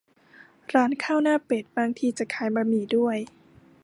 [0.73, 3.17] ร้านข้าวหน้าเป็ด บางทีจะขายบะหมี่ด้วย